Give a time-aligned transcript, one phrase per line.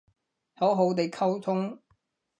[0.55, 1.79] 好好哋溝通